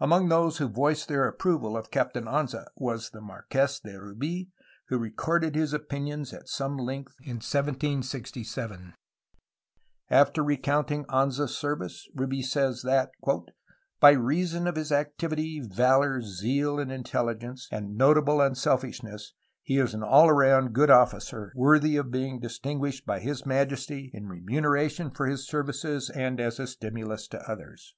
[0.00, 4.50] Among those who voiced their approval of Captain Anza was the Marques de Rubi,
[4.88, 8.94] who recorded his opinions at some length in 1767.
[10.10, 13.12] After re counting Anza's services Rubl says that
[14.00, 20.32] "by reason of his activity, valor, zeal, intelligence, and notable unselfishness he is an all
[20.32, 25.46] round good officer, worthy of being dis tinguished by His Majesty in remuneration for his
[25.46, 27.94] services and as a stimulus to others.''